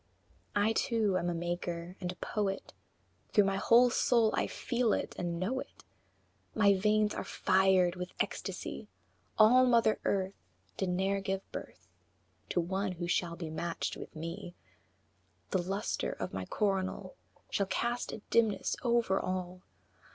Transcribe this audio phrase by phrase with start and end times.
[0.55, 0.61] VI.
[0.69, 2.73] I too am a Maker and a Poet;
[3.29, 5.83] Through my whole soul I feel it and know it;
[6.55, 8.89] My veins are fired with ecstasy!
[9.37, 10.33] All mother Earth
[10.75, 11.87] Did ne'er give birth
[12.49, 14.55] To one who shall be matched with me;
[15.51, 17.15] The lustre of my coronal
[17.51, 19.61] Shall cast a dimness over all.